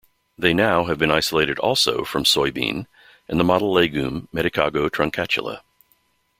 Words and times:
They 0.35 0.51
now 0.51 0.85
have 0.85 0.97
been 0.97 1.11
isolated 1.11 1.59
also 1.59 2.03
from 2.03 2.23
soybean 2.23 2.87
and 3.27 3.39
the 3.39 3.43
model 3.43 3.71
legume 3.71 4.29
"Medicago 4.33 4.89
truncatula". 4.89 5.61